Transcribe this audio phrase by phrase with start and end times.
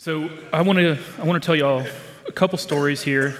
[0.00, 1.84] So I want to I want to tell y'all
[2.28, 3.34] a couple stories here.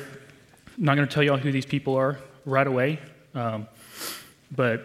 [0.77, 2.99] I'm not going to tell y'all who these people are right away,
[3.33, 3.69] um,
[4.51, 4.85] but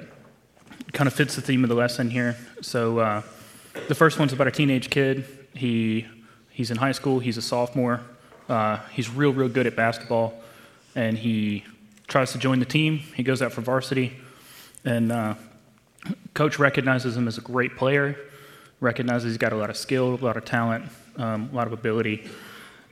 [0.91, 2.38] kind of fits the theme of the lesson here.
[2.62, 3.21] So uh,
[3.88, 5.25] the first one's about a teenage kid.
[5.55, 6.05] He
[6.51, 7.17] he's in high school.
[7.17, 8.01] He's a sophomore.
[8.47, 10.35] Uh, he's real real good at basketball,
[10.94, 11.63] and he
[12.08, 12.99] tries to join the team.
[12.99, 14.13] He goes out for varsity,
[14.85, 15.33] and uh,
[16.35, 18.16] coach recognizes him as a great player.
[18.84, 21.73] Recognizes he's got a lot of skill, a lot of talent um, a lot of
[21.73, 22.27] ability.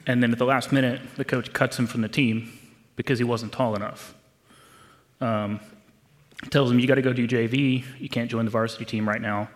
[0.07, 2.57] And then at the last minute, the coach cuts him from the team
[2.95, 4.15] because he wasn't tall enough.
[5.19, 5.59] Um,
[6.49, 7.83] tells him, You got to go do JV.
[7.99, 9.49] You can't join the varsity team right now.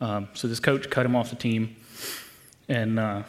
[0.00, 1.76] Um, so this coach cut him off the team.
[2.68, 3.22] And uh,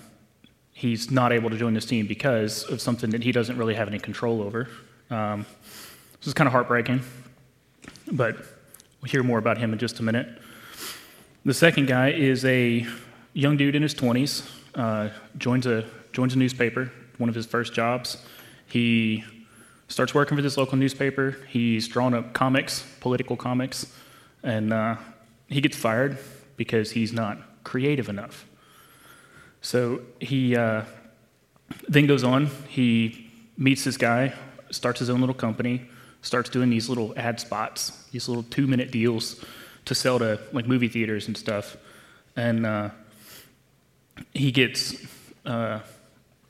[0.73, 3.87] he's not able to join this team because of something that he doesn't really have
[3.87, 4.67] any control over.
[5.09, 5.45] Um,
[6.19, 7.01] this is kind of heartbreaking,
[8.11, 8.35] but
[9.01, 10.27] we'll hear more about him in just a minute.
[11.47, 12.85] The second guy is a
[13.31, 17.73] young dude in his 20s uh, joins, a, joins a newspaper, one of his first
[17.73, 18.17] jobs.
[18.65, 19.23] He
[19.87, 21.37] starts working for this local newspaper.
[21.47, 23.87] He's drawn up comics, political comics,
[24.43, 24.97] and uh,
[25.47, 26.17] he gets fired
[26.57, 28.45] because he's not creative enough.
[29.61, 30.83] So he uh,
[31.87, 32.47] then goes on.
[32.67, 34.33] He meets this guy,
[34.69, 35.87] starts his own little company,
[36.21, 39.41] starts doing these little ad spots, these little two-minute deals
[39.87, 41.77] to sell to like movie theaters and stuff.
[42.35, 42.89] And uh,
[44.33, 44.95] he gets
[45.45, 45.79] uh,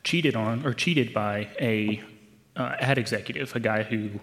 [0.04, 2.04] cheated on or cheated by a
[2.56, 4.20] uh, ad executive, a guy who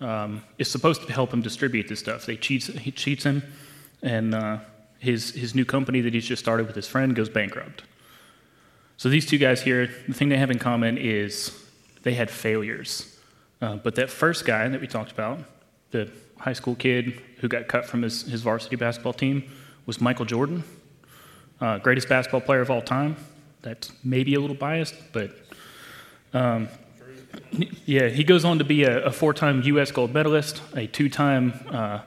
[0.00, 2.26] um, is supposed to help him distribute this stuff.
[2.26, 3.42] They cheats, he cheats him,
[4.02, 4.58] and uh,
[4.98, 7.84] his his new company that he's just started with his friend goes bankrupt.
[8.96, 11.52] So these two guys here, the thing they have in common is
[12.02, 13.18] they had failures.
[13.60, 15.40] Uh, but that first guy that we talked about,
[15.94, 19.44] the high school kid who got cut from his, his varsity basketball team,
[19.86, 20.62] was Michael Jordan
[21.60, 23.16] uh, greatest basketball player of all time.
[23.62, 25.30] That's maybe a little biased, but
[26.32, 26.68] um,
[27.86, 29.90] yeah, he goes on to be a, a four time U.S.
[29.90, 32.00] gold medalist, a two time uh,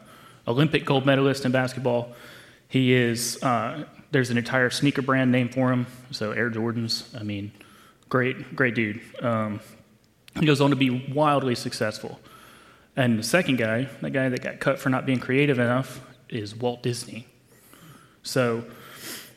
[0.48, 2.14] Olympic gold medalist in basketball.
[2.68, 7.18] He is, uh, there's an entire sneaker brand named for him, so Air Jordans.
[7.20, 7.52] I mean,
[8.10, 9.02] great, great dude.
[9.22, 9.62] Um,
[10.40, 12.20] he goes on to be wildly successful.
[12.98, 16.56] And the second guy, the guy that got cut for not being creative enough, is
[16.56, 17.28] Walt Disney.
[18.24, 18.66] So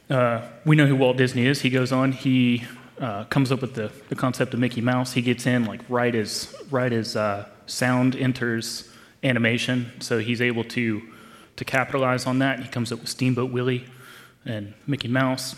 [0.09, 1.61] uh, we know who Walt Disney is.
[1.61, 2.65] He goes on, he
[2.99, 5.13] uh, comes up with the, the concept of Mickey Mouse.
[5.13, 8.89] He gets in like right as, right as uh, sound enters
[9.23, 11.03] animation, so he's able to,
[11.57, 12.61] to capitalize on that.
[12.61, 13.85] He comes up with Steamboat Willie
[14.47, 15.55] and Mickey Mouse.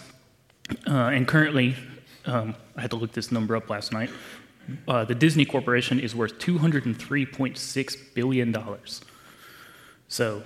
[0.89, 1.77] Uh, and currently,
[2.27, 4.11] um, I had to look this number up last night.
[4.87, 8.57] Uh, the Disney Corporation is worth $203.6 billion.
[10.09, 10.43] So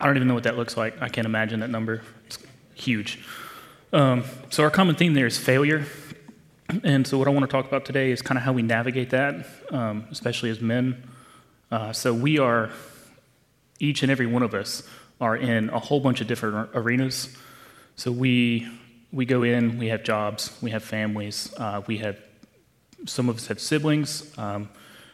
[0.00, 1.00] I don't even know what that looks like.
[1.02, 2.02] I can't imagine that number.
[2.26, 2.38] It's
[2.74, 3.20] huge.
[3.92, 5.86] Um, so, our common theme there is failure.
[6.84, 9.10] And so, what I want to talk about today is kind of how we navigate
[9.10, 11.02] that, um, especially as men.
[11.70, 12.70] Uh, so, we are,
[13.80, 14.82] each and every one of us,
[15.20, 17.36] are in a whole bunch of different arenas.
[17.96, 18.68] So, we,
[19.10, 22.20] we go in, we have jobs, we have families, uh, we have,
[23.06, 24.68] some of us have siblings, um,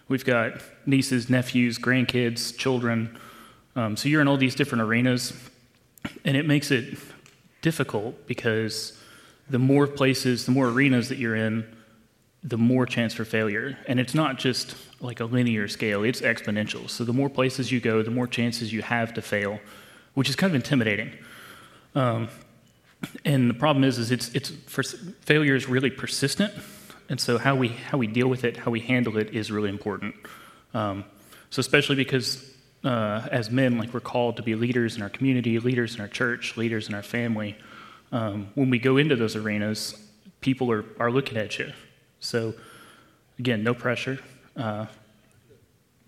[0.09, 3.19] we've got nieces, nephews, grandkids, children.
[3.77, 5.33] Um, so, you're in all these different arenas,
[6.25, 6.99] and it makes it
[7.62, 8.99] difficult because
[9.49, 11.67] the more places, the more arenas that you're in,
[12.43, 13.78] the more chance for failure.
[13.89, 16.89] And it's not just like a linear scale, it's exponential.
[16.89, 19.61] So the more places you go, the more chances you have to fail,
[20.12, 21.12] which is kind of intimidating.
[21.94, 22.28] Um,
[23.25, 26.53] and the problem is, is it's, it's for, failure is really persistent.
[27.09, 29.69] And so how we, how we deal with it, how we handle it is really
[29.69, 30.15] important.
[30.72, 31.04] Um,
[31.50, 32.50] so especially because
[32.84, 36.09] uh, as men, like we're called to be leaders in our community, leaders in our
[36.09, 37.56] church, leaders in our family.
[38.12, 39.97] Um, when we go into those arenas,
[40.41, 41.72] people are, are looking at you.
[42.20, 42.54] So,
[43.38, 44.19] again, no pressure.
[44.56, 44.87] Uh,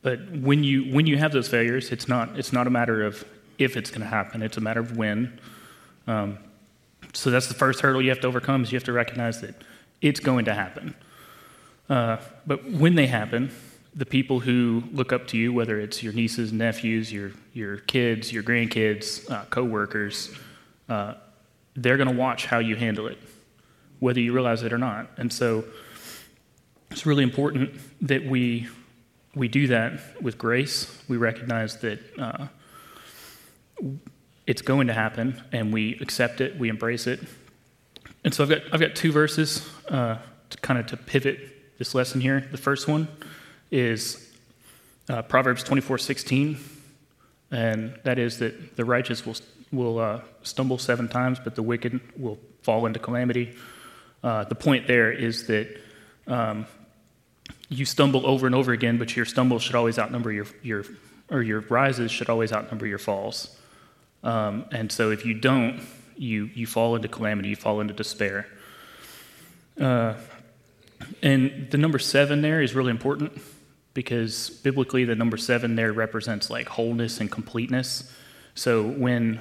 [0.03, 3.25] but when you when you have those failures, it's not it's not a matter of
[3.59, 4.43] if it's going to happen.
[4.43, 5.41] It's a matter of when.
[6.07, 6.39] Um,
[7.13, 9.55] so that's the first hurdle you have to overcome is you have to recognize that
[10.07, 10.95] it's going to happen.
[11.89, 12.17] Uh,
[12.47, 13.51] but when they happen,
[13.95, 18.33] the people who look up to you, whether it's your nieces, nephews, your, your kids,
[18.33, 20.35] your grandkids, uh, coworkers,
[20.89, 21.15] uh,
[21.75, 23.19] they're going to watch how you handle it,
[23.99, 25.11] whether you realize it or not.
[25.17, 25.65] And so
[26.91, 27.71] it's really important
[28.03, 28.69] that we,
[29.35, 31.03] we do that with grace.
[31.09, 32.47] We recognize that uh,
[34.47, 37.21] it's going to happen, and we accept it, we embrace it.
[38.27, 40.17] And so I've got, I've got two verses uh,
[40.51, 42.41] to kind of to pivot this lesson here.
[42.51, 43.07] The first one
[43.71, 44.35] is
[45.09, 46.59] uh, Proverbs 24 16,
[47.53, 49.37] and that is that the righteous will,
[49.71, 53.55] will uh, stumble seven times, but the wicked will fall into calamity.
[54.25, 55.81] Uh, the point there is that
[56.27, 56.67] um,
[57.69, 60.85] you stumble over and over again, but your stumbles should always outnumber your, your
[61.31, 63.57] or your rises should always outnumber your falls.
[64.25, 65.81] Um, and so if you don't,
[66.17, 68.47] you, you fall into calamity, you fall into despair.
[69.81, 70.15] Uh,
[71.23, 73.33] and the number seven there is really important
[73.95, 78.13] because biblically the number seven there represents like wholeness and completeness.
[78.55, 79.41] So when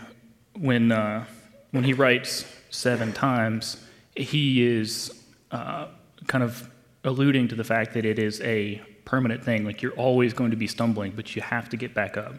[0.58, 1.26] when uh,
[1.72, 3.78] when he writes seven times,
[4.16, 5.12] he is
[5.52, 5.88] uh,
[6.28, 6.70] kind of
[7.04, 9.66] alluding to the fact that it is a permanent thing.
[9.66, 12.36] Like you're always going to be stumbling, but you have to get back up.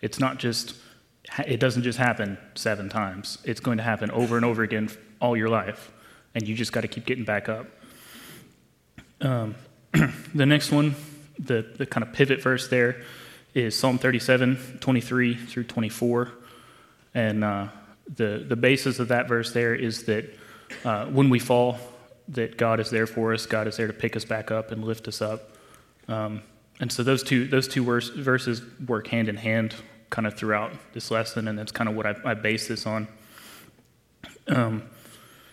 [0.00, 0.76] It's not just
[1.46, 3.38] it doesn't just happen seven times.
[3.44, 4.90] It's going to happen over and over again
[5.20, 5.92] all your life,
[6.34, 7.66] and you just got to keep getting back up.
[9.20, 9.54] Um,
[10.34, 10.94] the next one,
[11.38, 13.02] the, the kind of pivot verse there,
[13.54, 16.32] is Psalm 37, 23 through 24.
[17.14, 17.68] And uh,
[18.12, 20.24] the, the basis of that verse there is that
[20.84, 21.78] uh, when we fall,
[22.28, 23.46] that God is there for us.
[23.46, 25.50] God is there to pick us back up and lift us up.
[26.08, 26.42] Um,
[26.80, 29.74] and so those two, those two verse, verses work hand in hand
[30.14, 33.08] kind of throughout this lesson, and that's kind of what I, I base this on.
[34.46, 34.84] Um,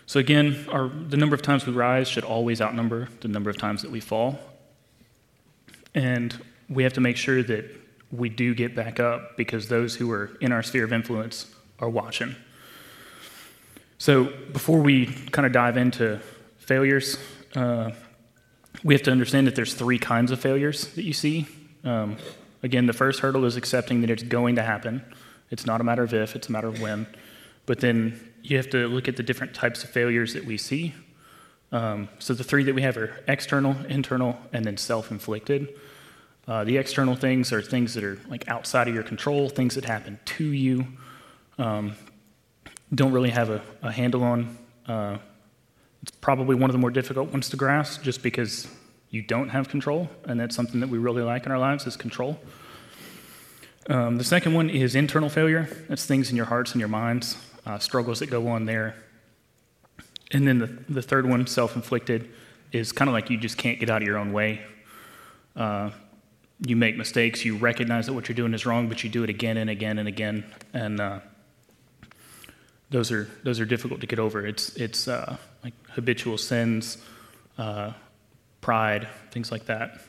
[0.06, 3.58] so again, our, the number of times we rise should always outnumber the number of
[3.58, 4.38] times that we fall.
[5.96, 7.64] And we have to make sure that
[8.12, 11.90] we do get back up because those who are in our sphere of influence are
[11.90, 12.36] watching.
[13.98, 16.20] So before we kind of dive into
[16.58, 17.18] failures,
[17.56, 17.90] uh,
[18.84, 21.48] we have to understand that there's three kinds of failures that you see.
[21.82, 22.16] Um,
[22.62, 25.02] again, the first hurdle is accepting that it's going to happen.
[25.50, 27.06] It's not a matter of if, it's a matter of when.
[27.66, 30.94] But then you have to look at the different types of failures that we see.
[31.70, 35.74] Um, so the three that we have are external, internal, and then self-inflicted.
[36.46, 39.84] Uh, the external things are things that are like outside of your control, things that
[39.84, 40.86] happen to you,
[41.58, 41.94] um,
[42.94, 44.58] don't really have a, a handle on.
[44.86, 45.18] Uh,
[46.02, 48.66] it's probably one of the more difficult ones to grasp, just because
[49.12, 51.96] you don't have control, and that's something that we really like in our lives is
[51.96, 52.40] control.
[53.88, 55.68] Um, the second one is internal failure.
[55.88, 57.36] That's things in your hearts and your minds
[57.66, 58.96] uh, struggles that go on there.
[60.30, 62.30] And then the, the third one, self inflicted,
[62.72, 64.62] is kind of like you just can't get out of your own way.
[65.54, 65.90] Uh,
[66.66, 69.30] you make mistakes, you recognize that what you're doing is wrong, but you do it
[69.30, 70.44] again and again and again.
[70.72, 71.20] And uh,
[72.88, 74.46] those, are, those are difficult to get over.
[74.46, 76.96] It's, it's uh, like habitual sins,
[77.58, 77.92] uh,
[78.62, 80.00] pride, things like that.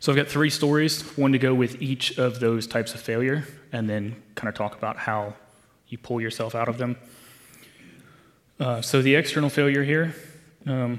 [0.00, 3.46] So I've got three stories, one to go with each of those types of failure,
[3.72, 5.34] and then kind of talk about how
[5.88, 6.96] you pull yourself out of them.
[8.58, 10.14] Uh, so the external failure here,
[10.66, 10.98] um,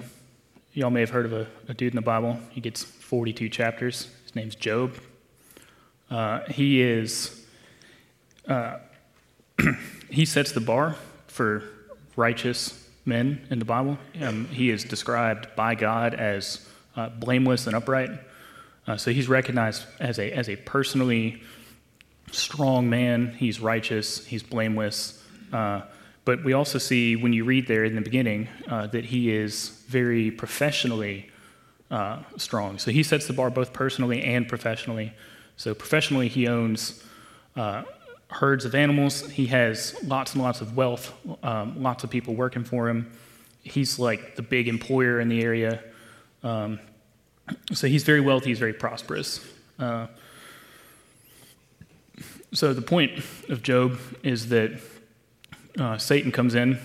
[0.74, 2.40] y'all may have heard of a, a, dude in the Bible.
[2.50, 4.08] He gets 42 chapters.
[4.24, 4.96] His name's Job.
[6.10, 7.46] Uh, he is,
[8.48, 8.78] uh,
[10.10, 10.96] he sets the bar
[11.28, 11.64] for
[12.16, 13.98] righteous men in the Bible.
[14.22, 18.12] Um, he is described by God as uh, blameless and upright.
[18.88, 21.42] Uh, so he's recognized as a, as a personally
[22.32, 25.24] strong man, he's righteous, he's blameless.
[25.52, 25.82] Uh,
[26.26, 29.84] but we also see when you read there in the beginning uh, that he is
[29.88, 31.30] very professionally
[31.90, 32.78] uh, strong.
[32.78, 35.14] So he sets the bar both personally and professionally.
[35.58, 37.04] So professionally, he owns
[37.56, 37.84] uh,
[38.32, 41.14] herds of animals, he has lots and lots of wealth,
[41.44, 43.12] um, lots of people working for him.
[43.62, 45.84] He's like the big employer in the area.
[46.42, 46.80] Um,
[47.74, 49.46] so he's very wealthy, he's very prosperous.
[49.78, 50.08] Uh,
[52.54, 54.80] so the point of Job is that
[55.80, 56.80] uh, Satan comes in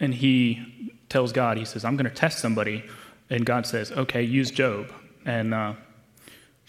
[0.00, 2.84] and he tells God, he says, I'm going to test somebody.
[3.30, 4.92] And God says, okay, use Job.
[5.24, 5.74] And uh,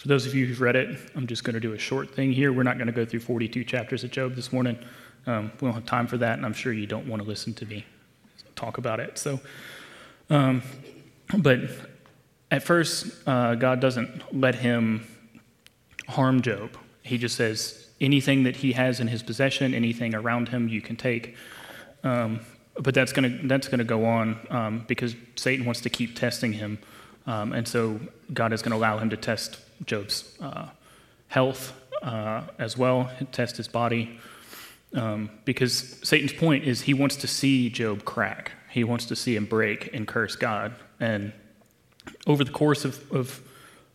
[0.01, 2.31] for those of you who've read it, I'm just going to do a short thing
[2.31, 2.51] here.
[2.51, 4.79] We're not going to go through 42 chapters of Job this morning.
[5.27, 7.53] Um, we don't have time for that, and I'm sure you don't want to listen
[7.53, 7.86] to me
[8.55, 9.20] talk about it.
[9.20, 9.39] So,
[10.31, 10.63] um,
[11.38, 11.60] but
[12.50, 15.05] at first, uh, God doesn't let him
[16.08, 16.75] harm Job.
[17.03, 20.96] He just says, anything that he has in his possession, anything around him, you can
[20.96, 21.36] take.
[22.03, 22.39] Um,
[22.79, 26.53] but that's going to that's to go on um, because Satan wants to keep testing
[26.53, 26.79] him,
[27.27, 28.00] um, and so
[28.34, 30.70] God is going to allow him to test Job's uh,
[31.28, 34.20] health uh, as well, test his body,
[34.94, 38.52] um, because Satan's point is he wants to see Job crack.
[38.70, 40.74] He wants to see him break and curse God.
[41.00, 41.34] And
[42.28, 43.42] over the course of, of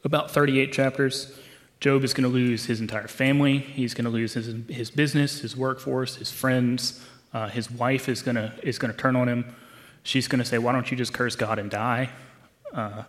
[0.05, 1.37] about 38 chapters,
[1.81, 3.59] Job is going to lose his entire family.
[3.59, 7.05] He's going to lose his, his business, his workforce, his friends.
[7.35, 9.55] Uh, his wife is going to is going to turn on him.
[10.03, 12.09] She's going to say, "Why don't you just curse God and die?"
[12.73, 13.03] Uh,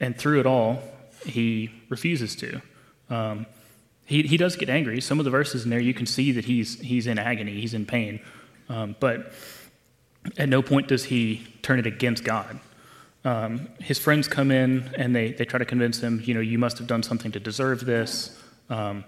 [0.00, 0.82] and through it all,
[1.26, 2.62] he refuses to.
[3.08, 3.46] Um,
[4.04, 5.00] he, he does get angry.
[5.00, 7.74] Some of the verses in there, you can see that he's, he's in agony, he's
[7.74, 8.20] in pain.
[8.68, 9.32] Um, but
[10.36, 12.58] at no point does he turn it against God.
[13.24, 16.58] Um, his friends come in and they, they try to convince him, you know, you
[16.58, 18.36] must have done something to deserve this.
[18.68, 19.04] Um,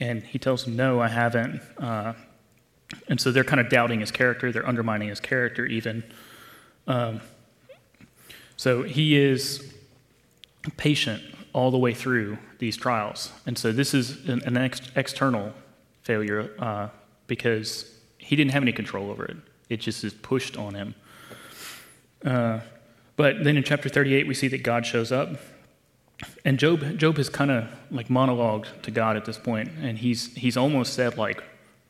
[0.00, 1.60] and he tells them, no, I haven't.
[1.78, 2.14] Uh,
[3.08, 6.02] and so they're kind of doubting his character, they're undermining his character even.
[6.86, 7.20] Um,
[8.56, 9.74] so he is
[10.70, 13.32] patient all the way through these trials.
[13.46, 15.52] And so this is an, an ex- external
[16.02, 16.88] failure uh,
[17.26, 19.36] because he didn't have any control over it.
[19.68, 20.94] It just is pushed on him.
[22.24, 22.60] Uh,
[23.16, 25.30] but then in chapter 38, we see that God shows up.
[26.44, 30.34] And Job, Job has kind of like monologued to God at this point, and he's,
[30.34, 31.42] he's almost said, like,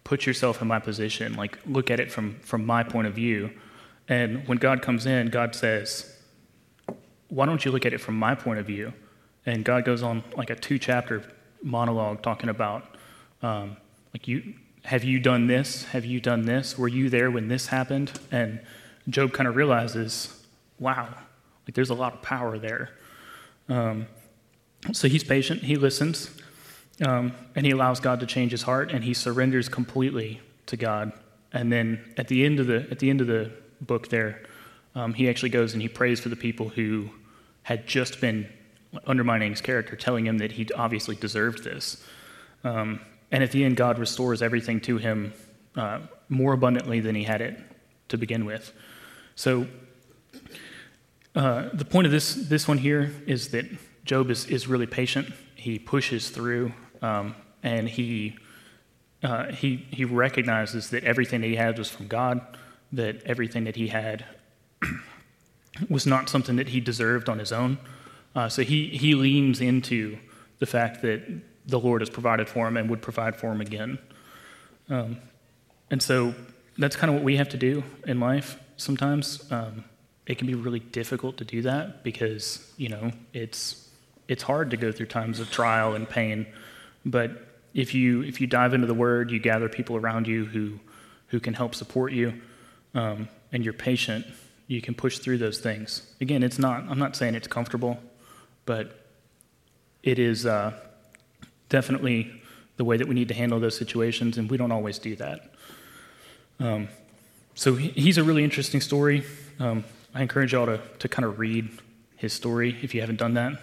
[0.04, 3.50] put yourself in my position, like, look at it from, from my point of view.
[4.08, 6.15] And when God comes in, God says,
[7.28, 8.92] why don't you look at it from my point of view?
[9.44, 11.22] And God goes on like a two chapter
[11.62, 12.84] monologue talking about,
[13.42, 13.76] um,
[14.12, 14.54] like, you,
[14.84, 15.84] have you done this?
[15.86, 16.78] Have you done this?
[16.78, 18.18] Were you there when this happened?
[18.30, 18.60] And
[19.08, 20.46] Job kind of realizes,
[20.78, 21.08] wow,
[21.66, 22.90] like there's a lot of power there.
[23.68, 24.06] Um,
[24.92, 26.30] so he's patient, he listens,
[27.04, 31.12] um, and he allows God to change his heart, and he surrenders completely to God.
[31.52, 34.42] And then at the end of the at the end of the book, there,
[34.96, 37.10] um, he actually goes and he prays for the people who
[37.62, 38.48] had just been
[39.06, 42.02] undermining his character, telling him that he obviously deserved this.
[42.64, 43.00] Um,
[43.30, 45.34] and at the end, God restores everything to him
[45.76, 46.00] uh,
[46.30, 47.60] more abundantly than he had it
[48.08, 48.72] to begin with.
[49.34, 49.66] So,
[51.34, 53.66] uh, the point of this, this one here is that
[54.06, 55.30] Job is, is really patient.
[55.54, 56.72] He pushes through,
[57.02, 58.38] um, and he,
[59.22, 62.40] uh, he, he recognizes that everything that he had was from God,
[62.92, 64.24] that everything that he had
[65.90, 67.78] was not something that he deserved on his own.
[68.34, 70.18] Uh, so he, he leans into
[70.58, 71.22] the fact that
[71.66, 73.98] the Lord has provided for him and would provide for him again.
[74.88, 75.18] Um,
[75.90, 76.34] and so
[76.78, 79.50] that's kind of what we have to do in life sometimes.
[79.50, 79.84] Um,
[80.26, 83.88] it can be really difficult to do that because, you know, it's,
[84.28, 86.46] it's hard to go through times of trial and pain.
[87.04, 90.80] But if you, if you dive into the Word, you gather people around you who,
[91.28, 92.40] who can help support you,
[92.94, 94.26] um, and you're patient,
[94.66, 96.12] you can push through those things.
[96.20, 97.98] Again, it's not, I'm not saying it's comfortable,
[98.64, 99.06] but
[100.02, 100.72] it is, uh,
[101.68, 102.32] definitely
[102.76, 105.50] the way that we need to handle those situations, and we don't always do that.
[106.60, 106.88] Um,
[107.54, 109.24] so he's a really interesting story.
[109.58, 111.68] Um, I encourage y'all to, to kind of read
[112.16, 113.54] his story if you haven't done that.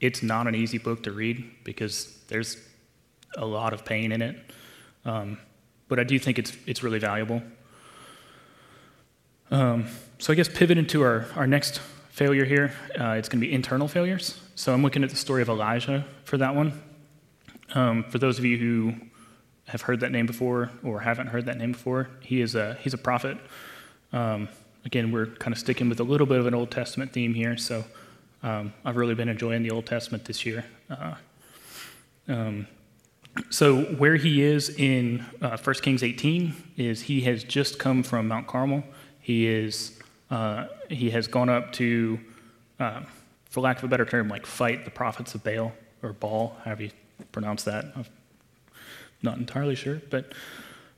[0.00, 2.56] It's not an easy book to read because there's
[3.36, 4.36] a lot of pain in it.
[5.04, 5.38] Um,
[5.88, 7.42] but I do think it's, it's really valuable.
[9.50, 9.86] Um,
[10.18, 11.80] so I guess pivot into our, our next
[12.10, 12.72] failure here.
[12.98, 14.40] Uh, it's going to be internal failures.
[14.54, 16.82] So I'm looking at the story of Elijah for that one.
[17.74, 18.94] Um, for those of you who
[19.66, 22.94] have heard that name before or haven't heard that name before, he is a, he's
[22.94, 23.38] a prophet.
[24.12, 24.48] Um,
[24.84, 27.56] again, we're kind of sticking with a little bit of an Old Testament theme here,
[27.56, 27.84] so
[28.42, 30.64] um, I've really been enjoying the Old Testament this year.
[30.88, 31.14] Uh,
[32.28, 32.66] um,
[33.48, 38.28] so, where he is in uh, 1 Kings 18 is he has just come from
[38.28, 38.82] Mount Carmel.
[39.30, 39.96] He is
[40.28, 42.18] uh, he has gone up to,
[42.80, 43.02] uh,
[43.44, 45.72] for lack of a better term, like fight the prophets of Baal
[46.02, 46.90] or Baal, however you
[47.30, 47.84] pronounce that.
[47.94, 48.06] I'm
[49.22, 50.32] not entirely sure, but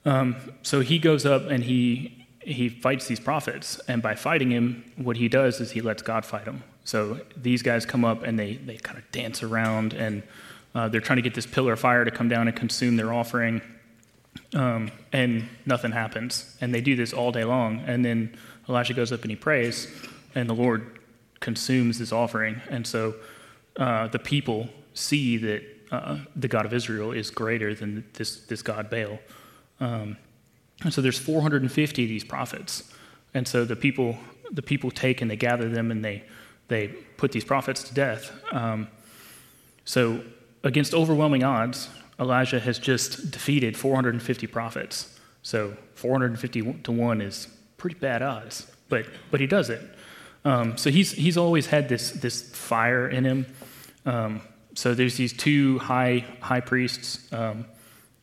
[0.07, 4.83] um, so he goes up and he he fights these prophets, and by fighting him,
[4.97, 6.63] what he does is he lets God fight him.
[6.85, 10.23] So these guys come up and they they kind of dance around and
[10.75, 13.13] uh, they're trying to get this pillar of fire to come down and consume their
[13.13, 13.61] offering,
[14.55, 16.57] um, and nothing happens.
[16.61, 18.37] And they do this all day long, and then
[18.69, 19.89] Elisha goes up and he prays,
[20.35, 20.99] and the Lord
[21.41, 23.15] consumes this offering, and so
[23.77, 28.63] uh, the people see that uh, the God of Israel is greater than this, this
[28.63, 29.19] God Baal.
[29.81, 30.17] Um,
[30.83, 32.93] and so there's 450 of these prophets.
[33.35, 34.17] And so the people,
[34.51, 36.25] the people take and they gather them and they,
[36.69, 38.33] they put these prophets to death.
[38.53, 38.89] Um,
[39.85, 40.23] so
[40.65, 41.89] against overwhelming odds,
[42.19, 45.19] Elijah has just defeated 450 prophets.
[45.43, 49.83] So 450 to 1 is pretty bad odds, but, but he does it.
[50.45, 53.47] Um, so he's, he's always had this, this fire in him.
[54.05, 54.43] Um,
[54.75, 57.67] so there's these two high high priests um,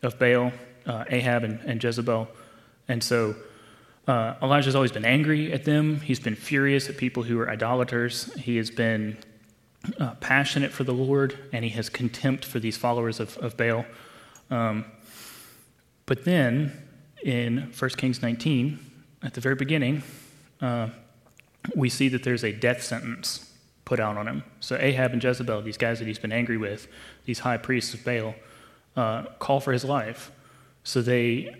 [0.02, 0.52] of Baal,
[0.86, 2.28] uh, Ahab and, and, Jezebel,
[2.88, 3.36] and so
[4.08, 6.00] uh, Elijah's always been angry at them.
[6.02, 8.34] He's been furious at people who are idolaters.
[8.34, 9.18] He has been
[10.00, 13.86] uh, passionate for the Lord, and he has contempt for these followers of, of Baal.
[14.50, 14.86] Um,
[16.06, 16.74] but then
[17.24, 18.80] in 1 Kings 19,
[19.24, 20.04] at the very beginning,
[20.62, 20.90] uh,
[21.76, 23.54] we see that there's a death sentence
[23.86, 24.44] put out on him.
[24.60, 26.88] So Ahab and Jezebel, these guys that he's been angry with,
[27.26, 28.36] these high priests of Baal,
[28.96, 30.32] uh, call for his life.
[30.84, 31.56] So they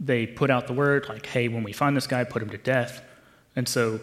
[0.00, 2.58] they put out the word, like, hey, when we find this guy, put him to
[2.58, 3.02] death.
[3.54, 4.00] And so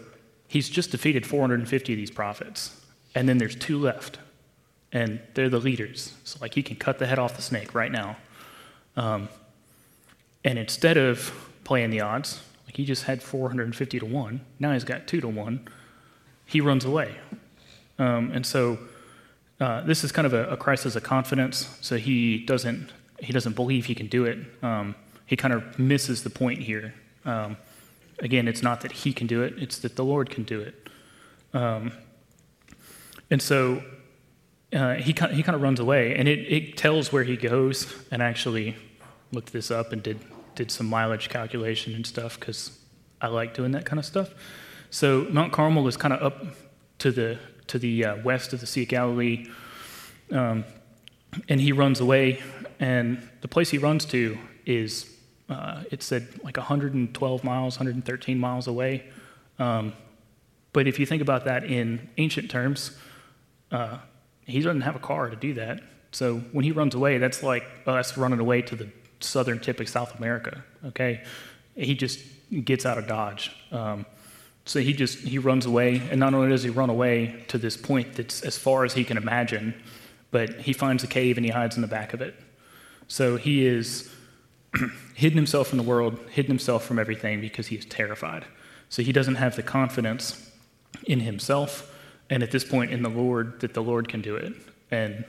[0.48, 2.80] he's just defeated 450 of these prophets.
[3.18, 4.20] And then there's two left.
[4.92, 6.14] And they're the leaders.
[6.24, 8.16] So, like, he can cut the head off the snake right now.
[8.96, 9.28] Um,
[10.46, 11.34] and instead of
[11.64, 15.28] playing the odds, like he just had 450 to 1, now he's got 2 to
[15.28, 15.68] 1,
[16.46, 17.16] he runs away.
[17.98, 18.78] Um, and so
[19.60, 21.76] uh, this is kind of a, a, crisis of confidence.
[21.82, 24.38] So he doesn't, he doesn't believe he can do it.
[24.62, 24.94] Um,
[25.26, 26.94] he kind of misses the point here.
[27.26, 27.58] Um,
[28.20, 30.90] again, it's not that he can do it, it's that the Lord can do it.
[31.54, 31.92] Um,
[33.30, 33.84] and so
[34.74, 37.38] uh, he, kind of, he kind of runs away, and it, it tells where he
[37.38, 37.94] goes.
[38.12, 38.76] And I actually
[39.32, 40.20] looked this up and did,
[40.56, 42.78] did some mileage calculation and stuff because
[43.22, 44.30] I like doing that kind of stuff.
[44.90, 46.46] So Mount Carmel is kind of up
[47.00, 49.48] to the, to the uh, west of the Sea of Galilee.
[50.32, 50.66] Um,
[51.50, 52.42] and he runs away,
[52.80, 55.14] and the place he runs to is
[55.50, 59.06] uh, it said like 112 miles, 113 miles away.
[59.60, 59.94] Um,
[60.74, 62.98] but if you think about that in ancient terms,
[63.72, 63.98] uh,
[64.46, 65.82] he doesn't have a car to do that.
[66.12, 69.90] So when he runs away, that's like us running away to the southern tip of
[69.90, 70.64] South America.
[70.86, 71.24] Okay,
[71.76, 72.20] he just
[72.64, 73.52] gets out of Dodge.
[73.72, 74.06] Um,
[74.66, 77.78] so he just he runs away, and not only does he run away to this
[77.78, 79.74] point that's as far as he can imagine,
[80.32, 82.36] but he finds a cave and he hides in the back of it.
[83.08, 84.12] So he is
[85.16, 88.46] hidden himself from the world, hidden himself from everything because he is terrified.
[88.90, 90.52] So he doesn't have the confidence
[91.06, 91.94] in himself
[92.30, 94.54] and at this point in the Lord that the Lord can do it.
[94.92, 95.26] And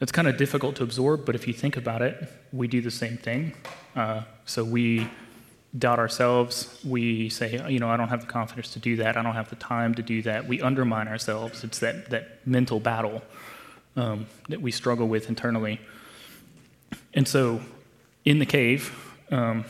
[0.00, 2.90] it's kind of difficult to absorb, but if you think about it, we do the
[2.90, 3.54] same thing.
[3.94, 5.08] Uh, so we
[5.78, 6.78] doubt ourselves.
[6.84, 9.16] We say, you know, I don't have the confidence to do that.
[9.16, 10.46] I don't have the time to do that.
[10.46, 11.64] We undermine ourselves.
[11.64, 13.22] It's that, that mental battle
[13.96, 15.80] um, that we struggle with internally.
[17.12, 17.60] And so
[18.24, 18.94] in the cave,
[19.30, 19.64] um,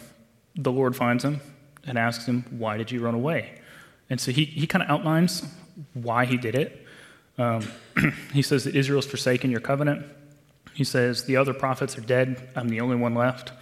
[0.57, 1.41] the Lord finds him
[1.87, 3.61] and asks him, Why did you run away?
[4.11, 5.43] And so he, he kind of outlines
[5.95, 6.87] why he did it.
[7.39, 7.67] Um,
[8.33, 10.07] he says that Israel's forsaken your covenant.
[10.73, 12.49] He says, The other prophets are dead.
[12.55, 13.53] I'm the only one left.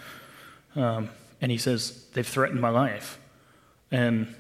[0.76, 3.18] Um, and he says, They've threatened my life.
[3.90, 4.34] And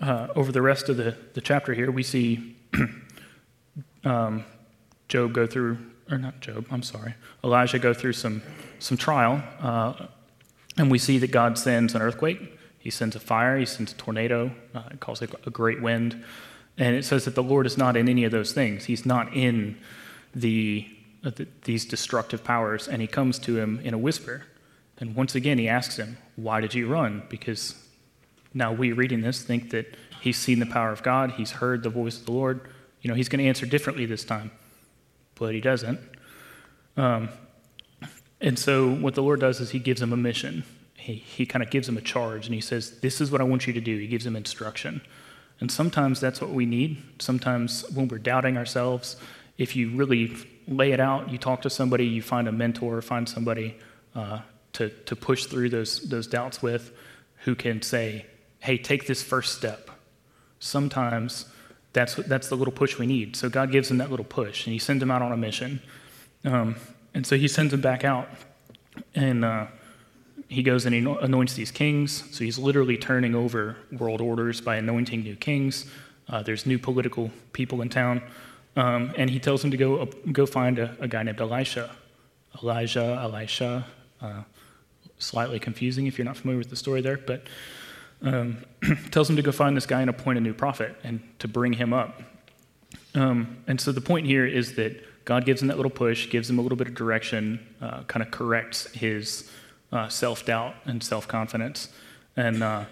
[0.00, 2.56] uh, over the rest of the, the chapter here, we see
[4.04, 4.44] um,
[5.08, 5.78] Job go through,
[6.10, 8.42] or not Job, I'm sorry, Elijah go through some
[8.82, 10.06] some trial, uh,
[10.76, 13.94] and we see that God sends an earthquake, He sends a fire, He sends a
[13.94, 16.22] tornado, uh, it calls it a great wind.
[16.78, 18.86] And it says that the Lord is not in any of those things.
[18.86, 19.78] He's not in
[20.34, 20.88] the,
[21.24, 24.44] uh, the, these destructive powers, and He comes to him in a whisper.
[24.98, 27.24] And once again, He asks him, Why did you run?
[27.28, 27.74] Because
[28.54, 31.90] now we reading this think that He's seen the power of God, He's heard the
[31.90, 32.68] voice of the Lord.
[33.02, 34.50] You know, He's going to answer differently this time,
[35.34, 36.00] but He doesn't.
[36.96, 37.28] Um,
[38.40, 40.64] and so, what the Lord does is He gives him a mission.
[40.94, 43.44] He, he kind of gives him a charge and He says, This is what I
[43.44, 43.98] want you to do.
[43.98, 45.02] He gives him instruction.
[45.62, 47.00] And sometimes that's what we need.
[47.20, 49.14] Sometimes when we're doubting ourselves,
[49.58, 50.34] if you really
[50.66, 53.76] lay it out, you talk to somebody, you find a mentor, find somebody
[54.16, 54.40] uh,
[54.72, 56.90] to, to push through those, those doubts with
[57.44, 58.26] who can say,
[58.58, 59.88] Hey, take this first step.
[60.58, 61.46] Sometimes
[61.92, 63.36] that's, that's the little push we need.
[63.36, 65.80] So God gives him that little push and He sends him out on a mission.
[66.44, 66.74] Um,
[67.14, 68.28] and so he sends him back out.
[69.14, 69.66] And uh,
[70.52, 72.24] he goes and he anoints these kings.
[72.30, 75.86] So he's literally turning over world orders by anointing new kings.
[76.28, 78.22] Uh, there's new political people in town.
[78.76, 81.90] Um, and he tells him to go, uh, go find a, a, guy named Elisha.
[82.62, 83.86] Elijah, Elisha.
[84.20, 84.42] Uh,
[85.18, 87.46] slightly confusing if you're not familiar with the story there, but
[88.22, 88.58] um,
[89.10, 91.74] tells him to go find this guy and appoint a new prophet and to bring
[91.74, 92.22] him up.
[93.14, 96.48] Um, and so the point here is that God gives him that little push, gives
[96.48, 99.50] him a little bit of direction, uh, kind of corrects his
[99.92, 101.88] uh, self doubt and self confidence.
[102.36, 102.84] And uh,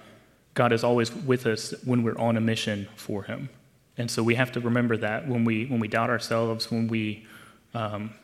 [0.55, 3.49] God is always with us when we're on a mission for Him.
[3.97, 7.27] And so we have to remember that when we, when we doubt ourselves, when we,
[7.75, 8.15] um,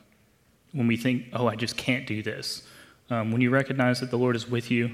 [0.72, 2.62] when we think, oh, I just can't do this.
[3.10, 4.90] Um, when you recognize that the Lord is with you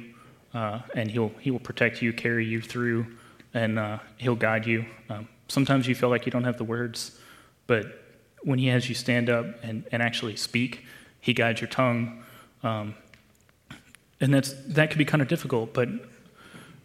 [0.54, 3.06] uh, and he'll, he will protect you, carry you through,
[3.54, 4.86] and uh, He'll guide you.
[5.08, 7.18] Um, sometimes you feel like you don't have the words,
[7.66, 8.02] but
[8.42, 10.84] when he has you stand up and, and actually speak,
[11.20, 12.24] he guides your tongue.
[14.22, 15.88] And that's, that can be kind of difficult, but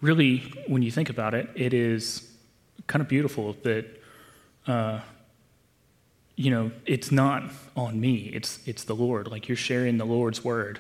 [0.01, 2.27] really, when you think about it, it is
[2.87, 3.85] kind of beautiful that,
[4.65, 5.01] uh,
[6.35, 7.43] you know, it's not
[7.75, 9.27] on me, it's, it's the Lord.
[9.27, 10.79] Like you're sharing the Lord's word.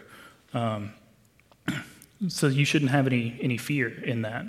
[0.51, 0.93] Um,
[2.27, 4.45] so you shouldn't have any, any fear in that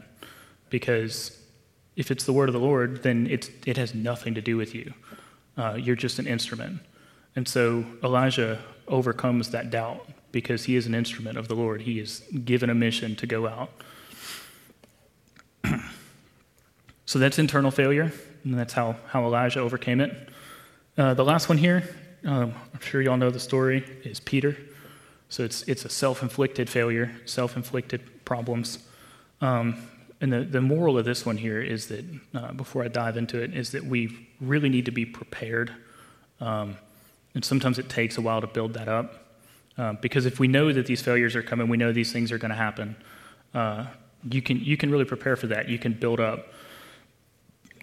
[0.71, 1.39] because
[1.97, 4.75] if it's the word of the Lord, then it's, it has nothing to do with
[4.75, 4.95] you.
[5.59, 6.81] Uh, you're just an instrument.
[7.37, 11.83] And so Elijah overcomes that doubt because he is an instrument of the Lord.
[11.83, 13.71] He is given a mission to go out.
[17.07, 18.13] so that's internal failure,
[18.45, 20.29] and that's how, how Elijah overcame it.
[20.97, 21.89] Uh, the last one here,
[22.25, 24.57] um, I'm sure you all know the story, is Peter.
[25.29, 28.79] So it's, it's a self inflicted failure, self inflicted problems.
[29.41, 29.77] Um,
[30.21, 33.41] and the, the moral of this one here is that, uh, before I dive into
[33.41, 35.73] it, is that we really need to be prepared.
[36.41, 36.77] Um,
[37.35, 39.28] and sometimes it takes a while to build that up.
[39.79, 42.39] Uh, because if we know that these failures are coming, we know these things are
[42.39, 42.97] going to happen,
[43.55, 43.87] uh,
[44.29, 45.69] you, can, you can really prepare for that.
[45.69, 46.49] You can build up.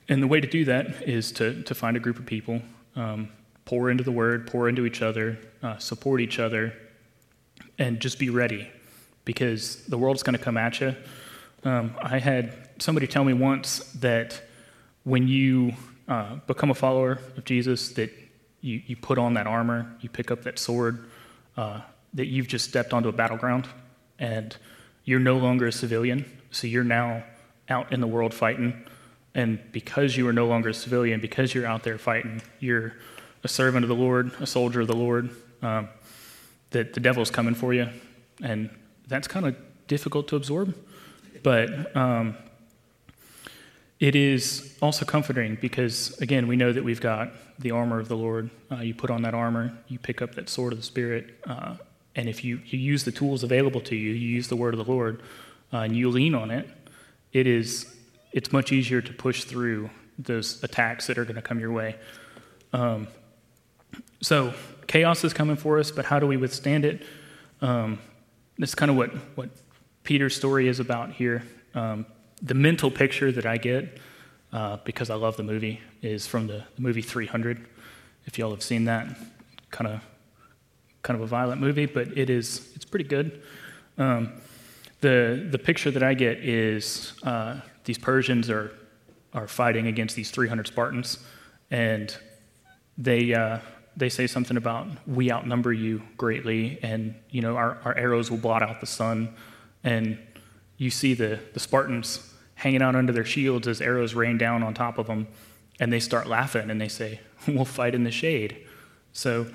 [0.09, 2.61] And the way to do that is to, to find a group of people,
[2.95, 3.29] um,
[3.63, 6.73] pour into the word, pour into each other, uh, support each other,
[7.79, 8.69] and just be ready
[9.23, 10.95] because the world's going to come at you.
[11.63, 14.39] Um, I had somebody tell me once that
[15.03, 15.73] when you
[16.07, 18.11] uh, become a follower of Jesus, that
[18.61, 21.05] you, you put on that armor, you pick up that sword,
[21.57, 21.81] uh,
[22.13, 23.67] that you've just stepped onto a battleground
[24.19, 24.55] and
[25.03, 26.25] you're no longer a civilian.
[26.51, 27.23] So you're now
[27.69, 28.85] out in the world fighting.
[29.33, 32.93] And because you are no longer a civilian, because you're out there fighting, you're
[33.43, 35.29] a servant of the Lord, a soldier of the Lord,
[35.61, 35.89] um,
[36.71, 37.89] that the devil's coming for you.
[38.41, 38.69] And
[39.07, 39.55] that's kind of
[39.87, 40.75] difficult to absorb.
[41.43, 42.37] But um,
[43.99, 48.17] it is also comforting because, again, we know that we've got the armor of the
[48.17, 48.49] Lord.
[48.71, 51.75] Uh, you put on that armor, you pick up that sword of the Spirit, uh,
[52.15, 54.85] and if you, you use the tools available to you, you use the word of
[54.85, 55.21] the Lord,
[55.73, 56.67] uh, and you lean on it,
[57.33, 57.93] it is
[58.31, 61.95] it's much easier to push through those attacks that are going to come your way.
[62.73, 63.07] Um,
[64.21, 64.53] so
[64.87, 67.03] chaos is coming for us, but how do we withstand it?
[67.61, 67.99] Um,
[68.57, 69.49] that's kind of what what
[70.03, 71.43] Peter's story is about here.
[71.73, 72.05] Um,
[72.45, 73.97] the mental picture that I get,
[74.53, 77.65] uh, because I love the movie, is from the, the movie 300.
[78.25, 79.17] If y'all have seen that,
[79.71, 80.01] kind of
[81.01, 83.41] kind of a violent movie, but it is it's pretty good.
[83.97, 84.33] Um,
[85.01, 88.71] the the picture that I get is uh, these Persians are
[89.33, 91.19] are fighting against these 300 Spartans,
[91.71, 92.15] and
[92.97, 93.59] they uh,
[93.97, 98.37] they say something about we outnumber you greatly, and you know our, our arrows will
[98.37, 99.33] blot out the sun,
[99.83, 100.19] and
[100.77, 104.73] you see the the Spartans hanging out under their shields as arrows rain down on
[104.73, 105.27] top of them,
[105.79, 108.65] and they start laughing and they say, "We'll fight in the shade."
[109.13, 109.47] So.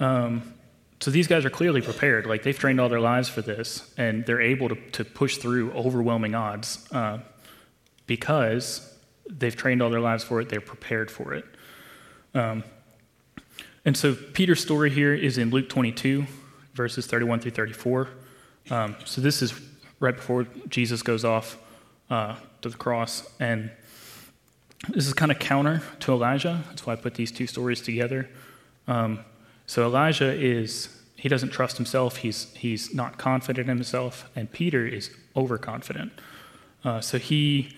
[0.00, 0.54] Um,
[1.00, 2.26] so these guys are clearly prepared.
[2.26, 5.70] Like they've trained all their lives for this, and they're able to, to push through
[5.72, 7.18] overwhelming odds uh,
[8.06, 8.96] because
[9.30, 10.48] they've trained all their lives for it.
[10.48, 11.44] They're prepared for it.
[12.34, 12.64] Um,
[13.84, 16.26] and so Peter's story here is in Luke 22,
[16.74, 18.08] verses 31 through 34.
[18.70, 19.54] Um, so this is
[20.00, 21.58] right before Jesus goes off
[22.10, 23.70] uh, to the cross, and
[24.88, 26.62] this is kind of counter to Elijah.
[26.68, 28.28] That's why I put these two stories together.
[28.86, 29.24] Um,
[29.66, 34.86] so Elijah is, he doesn't trust himself, he's, he's not confident in himself, and Peter
[34.86, 36.12] is overconfident.
[36.84, 37.76] Uh, so he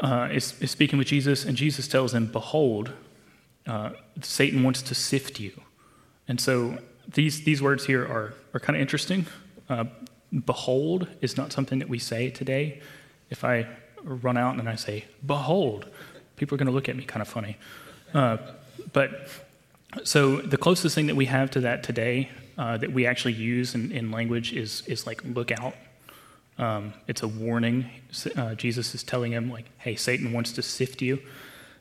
[0.00, 2.92] uh, is, is, speaking with Jesus, and Jesus tells him, Behold,
[3.66, 5.52] uh, Satan wants to sift you.
[6.28, 9.26] And so these, these words here are, are kind of interesting.
[9.68, 9.84] Uh,
[10.46, 12.80] behold is not something that we say today.
[13.32, 13.66] If I
[14.04, 15.86] run out and I say, Behold,
[16.36, 17.56] people are going to look at me kind of funny.
[18.12, 18.36] Uh,
[18.92, 19.26] but
[20.04, 23.74] so the closest thing that we have to that today uh, that we actually use
[23.74, 25.74] in, in, language is, is like look out.
[26.58, 27.86] Um, it's a warning.
[28.36, 31.18] Uh, Jesus is telling him, like, hey, Satan wants to sift you.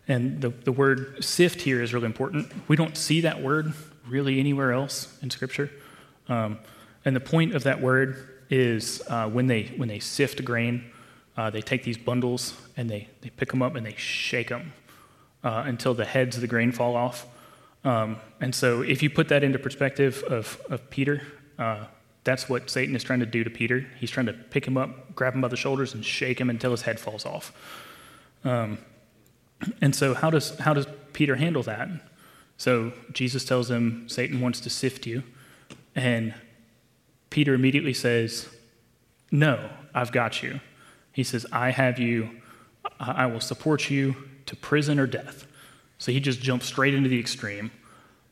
[0.08, 2.50] And the, the word sift here is really important.
[2.70, 3.74] We don't see that word
[4.08, 5.70] really anywhere else in Scripture.
[6.30, 6.60] Um,
[7.04, 10.86] and the point of that word is uh, when, they, when they sift grain,
[11.38, 14.74] uh, they take these bundles and they, they pick them up and they shake them
[15.44, 17.26] uh, until the heads of the grain fall off.
[17.84, 21.22] Um, and so, if you put that into perspective of, of Peter,
[21.58, 21.86] uh,
[22.24, 23.88] that's what Satan is trying to do to Peter.
[24.00, 26.72] He's trying to pick him up, grab him by the shoulders, and shake him until
[26.72, 27.52] his head falls off.
[28.44, 28.78] Um,
[29.82, 31.90] and so, how does, how does Peter handle that?
[32.58, 35.24] So, Jesus tells him, Satan wants to sift you.
[35.96, 36.36] And
[37.32, 38.48] Peter immediately says,
[39.32, 40.60] No, I've got you.
[41.12, 42.42] He says, I have you.
[43.00, 45.46] I will support you to prison or death.
[45.98, 47.72] So he just jumps straight into the extreme.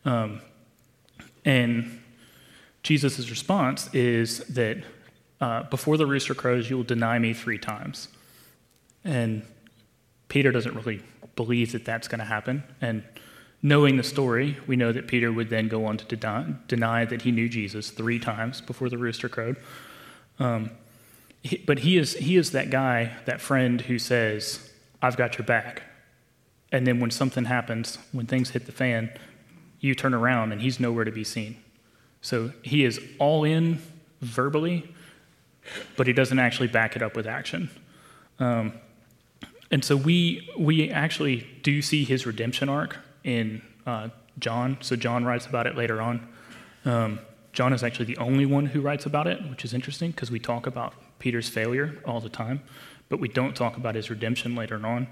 [0.06, 0.42] Um,
[1.46, 2.02] and
[2.84, 4.78] Jesus' response is that
[5.42, 8.08] uh, before the rooster crows, you will deny me three times.
[9.04, 9.44] And
[10.28, 11.02] Peter doesn't really
[11.36, 12.64] believe that that's going to happen.
[12.82, 13.04] And
[13.62, 17.22] knowing the story, we know that Peter would then go on to deny, deny that
[17.22, 19.58] he knew Jesus three times before the rooster crowed.
[20.40, 20.72] Um,
[21.66, 24.72] but he is, he is that guy, that friend who says,
[25.02, 25.84] I've got your back.
[26.72, 29.12] And then when something happens, when things hit the fan,
[29.80, 31.58] you turn around and he's nowhere to be seen.
[32.22, 33.82] So he is all in
[34.22, 34.94] verbally,
[35.96, 37.70] but he doesn't actually back it up with action.
[38.40, 38.74] Um,
[39.72, 44.78] and so we, we actually do see his redemption arc in uh, John.
[44.82, 46.28] So John writes about it later on.
[46.86, 47.20] Um,
[47.54, 50.40] John is actually the only one who writes about it, which is interesting because we
[50.40, 52.62] talk about Peter's failure all the time,
[53.10, 55.08] but we don't talk about his redemption later on.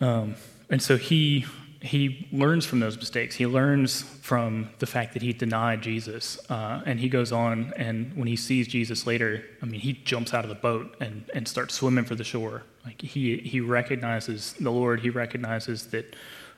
[0.00, 0.36] Um,
[0.68, 1.46] and so he
[1.82, 3.34] he learns from those mistakes.
[3.34, 6.38] He learns from the fact that he denied Jesus.
[6.50, 10.34] Uh, and he goes on, and when he sees Jesus later, I mean, he jumps
[10.34, 12.64] out of the boat and, and starts swimming for the shore.
[12.84, 16.14] Like he, he recognizes the Lord, he recognizes that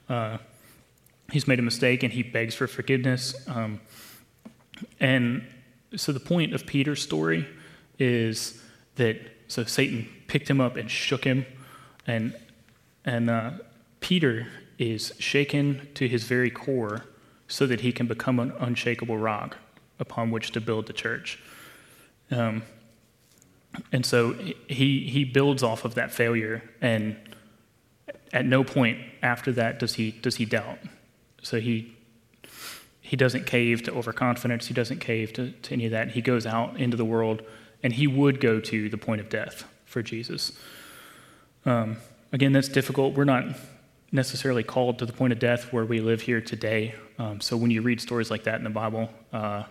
[0.09, 0.39] uh,
[1.31, 3.37] he's made a mistake, and he begs for forgiveness.
[3.47, 3.81] Um,
[4.99, 5.47] and
[5.95, 7.47] so the point of Peter's story
[8.03, 8.61] is
[8.97, 9.17] that
[9.49, 11.47] so Satan picked him up and shook him,
[12.07, 12.35] and
[13.05, 13.51] and uh,
[14.01, 14.47] Peter
[14.79, 17.05] is shaken to his very core
[17.47, 19.59] so that he can become an unshakable rock
[20.01, 21.39] upon which to build the church.
[22.31, 22.63] Um,
[23.93, 24.33] and so
[24.69, 27.17] he, he builds off of that failure, and
[28.33, 30.79] at no point after that does he, does he doubt.
[31.43, 31.95] So he,
[33.01, 36.11] he doesn't cave to overconfidence, he doesn't cave to, to any of that.
[36.11, 37.43] He goes out into the world,
[37.83, 40.53] and he would go to the point of death for Jesus.
[41.65, 41.97] Um,
[42.33, 43.15] again, that's difficult.
[43.15, 43.45] We're not
[44.11, 46.95] necessarily called to the point of death where we live here today.
[47.19, 49.65] Um, so when you read stories like that in the Bible, uh,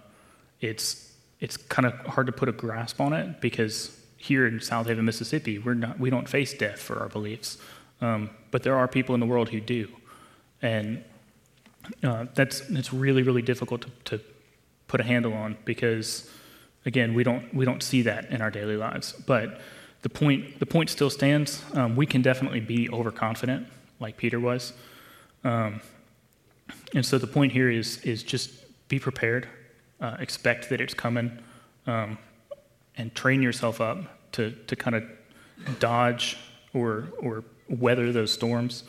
[0.60, 1.08] it's
[1.40, 5.58] it's kind of hard to put a grasp on it because here in Southaven, Mississippi,
[5.58, 7.58] we're not we don't face death for our beliefs,
[8.00, 9.88] um, but there are people in the world who do,
[10.62, 11.04] and
[12.04, 14.24] uh, that's that's really really difficult to, to
[14.88, 16.30] put a handle on because
[16.86, 19.62] again we don't we don't see that in our daily lives, but
[20.02, 21.64] the point the point still stands.
[21.74, 23.68] Um, we can definitely be overconfident
[24.00, 24.74] like Peter was.
[25.44, 25.82] Um,
[26.94, 28.52] and so the point here is, is just
[28.88, 29.48] be prepared,
[30.02, 31.38] uh, expect that it's coming,
[31.88, 32.18] um,
[32.98, 35.04] and train yourself up to, to kind of
[35.80, 36.38] dodge
[36.74, 38.84] or, or weather those storms.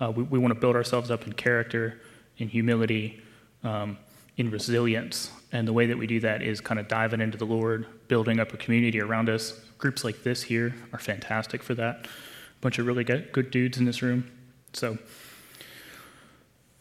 [0.00, 2.00] Uh, we, we want to build ourselves up in character,
[2.38, 3.22] in humility,
[3.64, 3.96] um,
[4.36, 5.30] in resilience.
[5.56, 8.38] And the way that we do that is kind of diving into the Lord, building
[8.40, 9.58] up a community around us.
[9.78, 12.04] Groups like this here are fantastic for that.
[12.04, 14.30] A bunch of really good, dudes in this room.
[14.74, 14.98] So,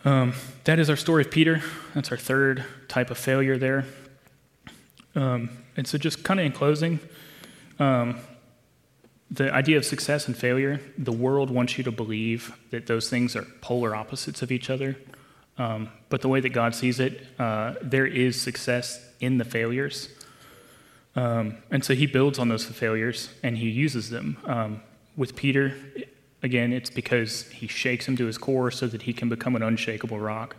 [0.03, 0.33] um,
[0.65, 1.61] that is our story of Peter.
[1.93, 3.85] That's our third type of failure there.
[5.15, 6.99] Um, and so, just kind of in closing,
[7.79, 8.17] um,
[9.31, 13.37] the idea of success and failure, the world wants you to believe that those things
[13.37, 14.97] are polar opposites of each other.
[15.57, 20.09] Um, but the way that God sees it, uh, there is success in the failures.
[21.15, 24.37] Um, and so he builds on those failures and he uses them.
[24.45, 24.81] Um,
[25.15, 25.73] with Peter,
[26.45, 29.63] Again, it's because he shakes him to his core so that he can become an
[29.63, 30.55] unshakable rock.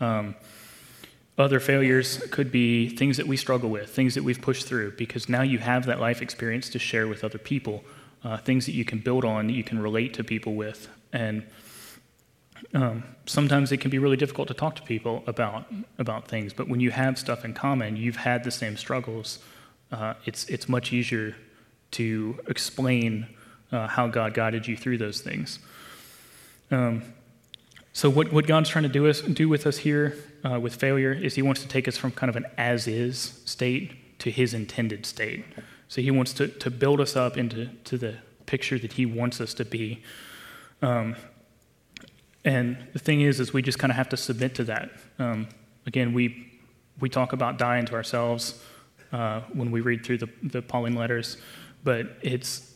[0.00, 0.34] Um,
[1.36, 5.28] other failures could be things that we struggle with, things that we've pushed through, because
[5.28, 7.84] now you have that life experience to share with other people,
[8.24, 10.88] uh, things that you can build on, that you can relate to people with.
[11.12, 11.46] And
[12.74, 15.66] um, sometimes it can be really difficult to talk to people about,
[15.98, 19.40] about things, but when you have stuff in common, you've had the same struggles,
[19.90, 21.34] uh, it's, it's much easier
[21.92, 23.26] to explain
[23.72, 25.58] uh, how God guided you through those things.
[26.70, 27.02] Um,
[27.92, 30.16] so, what, what God's trying to do, us, do with us here
[30.48, 33.42] uh, with failure is He wants to take us from kind of an as is
[33.44, 35.44] state to His intended state.
[35.88, 39.40] So, He wants to, to build us up into to the picture that He wants
[39.40, 40.02] us to be.
[40.82, 41.16] Um,
[42.44, 44.90] and the thing is, is we just kind of have to submit to that.
[45.18, 45.48] Um,
[45.86, 46.50] again, we,
[47.00, 48.62] we talk about dying to ourselves
[49.12, 51.36] uh, when we read through the, the Pauline letters,
[51.84, 52.74] but it's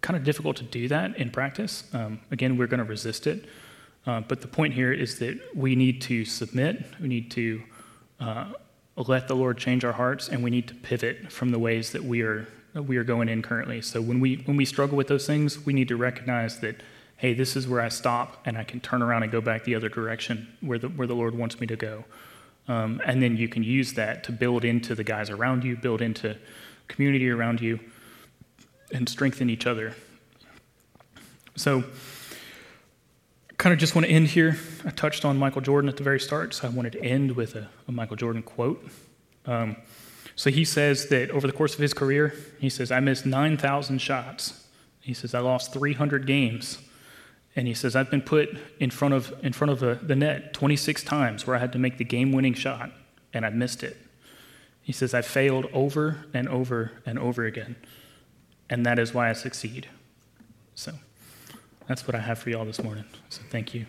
[0.00, 1.84] kind of difficult to do that in practice.
[1.92, 3.46] Um, again, we're going to resist it.
[4.06, 7.62] Uh, but the point here is that we need to submit, we need to
[8.20, 8.52] uh,
[8.96, 12.04] let the Lord change our hearts, and we need to pivot from the ways that
[12.04, 13.82] we are, we are going in currently.
[13.82, 16.82] So when we, when we struggle with those things, we need to recognize that,
[17.16, 19.74] hey, this is where I stop, and I can turn around and go back the
[19.74, 22.04] other direction where the, where the Lord wants me to go.
[22.68, 26.02] Um, and then you can use that to build into the guys around you, build
[26.02, 26.36] into
[26.88, 27.80] community around you
[28.92, 29.94] and strengthen each other.
[31.56, 31.84] So,
[33.56, 34.58] kind of just want to end here.
[34.84, 37.54] I touched on Michael Jordan at the very start, so I wanted to end with
[37.54, 38.86] a, a Michael Jordan quote.
[39.46, 39.76] Um,
[40.34, 43.98] so he says that over the course of his career, he says, I missed 9,000
[43.98, 44.66] shots.
[45.00, 46.78] He says, I lost 300 games.
[47.56, 50.52] And he says, I've been put in front of, in front of a, the net
[50.52, 52.92] 26 times where I had to make the game winning shot,
[53.32, 53.96] and I missed it.
[54.82, 57.76] He says, I failed over and over and over again
[58.68, 59.88] and that is why I succeed.
[60.74, 60.92] So
[61.86, 63.04] that's what I have for you all this morning.
[63.28, 63.86] So thank you.